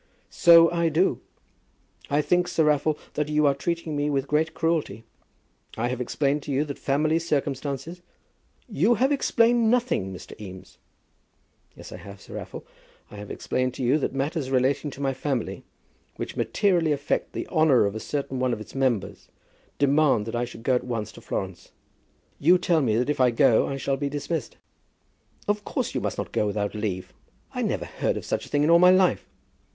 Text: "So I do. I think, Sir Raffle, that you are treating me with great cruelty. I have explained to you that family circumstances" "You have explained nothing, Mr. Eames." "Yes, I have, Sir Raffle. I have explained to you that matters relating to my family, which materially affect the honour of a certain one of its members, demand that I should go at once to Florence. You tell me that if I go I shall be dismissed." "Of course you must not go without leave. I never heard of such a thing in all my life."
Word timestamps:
"So 0.31 0.71
I 0.71 0.89
do. 0.89 1.21
I 2.09 2.23
think, 2.23 2.47
Sir 2.47 2.63
Raffle, 2.63 2.97
that 3.13 3.29
you 3.29 3.45
are 3.45 3.53
treating 3.53 3.95
me 3.95 4.09
with 4.09 4.27
great 4.27 4.55
cruelty. 4.55 5.03
I 5.77 5.89
have 5.89 6.01
explained 6.01 6.41
to 6.41 6.51
you 6.51 6.65
that 6.65 6.79
family 6.79 7.19
circumstances" 7.19 8.01
"You 8.83 8.95
have 8.95 9.11
explained 9.11 9.69
nothing, 9.69 10.11
Mr. 10.11 10.33
Eames." 10.41 10.79
"Yes, 11.75 11.91
I 11.91 11.97
have, 11.97 12.19
Sir 12.19 12.33
Raffle. 12.33 12.65
I 13.11 13.17
have 13.17 13.29
explained 13.29 13.75
to 13.75 13.83
you 13.83 13.99
that 13.99 14.11
matters 14.11 14.49
relating 14.49 14.89
to 14.89 15.01
my 15.01 15.13
family, 15.13 15.63
which 16.15 16.35
materially 16.35 16.93
affect 16.93 17.33
the 17.33 17.47
honour 17.49 17.85
of 17.85 17.93
a 17.93 17.99
certain 17.99 18.39
one 18.39 18.53
of 18.53 18.59
its 18.59 18.73
members, 18.73 19.27
demand 19.77 20.25
that 20.25 20.35
I 20.35 20.45
should 20.45 20.63
go 20.63 20.73
at 20.73 20.83
once 20.83 21.11
to 21.11 21.21
Florence. 21.21 21.73
You 22.39 22.57
tell 22.57 22.81
me 22.81 22.95
that 22.97 23.11
if 23.11 23.21
I 23.21 23.29
go 23.29 23.67
I 23.67 23.77
shall 23.77 23.97
be 23.97 24.09
dismissed." 24.09 24.57
"Of 25.47 25.63
course 25.63 25.93
you 25.93 26.01
must 26.01 26.17
not 26.17 26.31
go 26.31 26.47
without 26.47 26.73
leave. 26.73 27.13
I 27.53 27.61
never 27.61 27.85
heard 27.85 28.17
of 28.17 28.25
such 28.25 28.47
a 28.47 28.49
thing 28.49 28.63
in 28.63 28.71
all 28.71 28.79
my 28.79 28.89
life." 28.89 29.29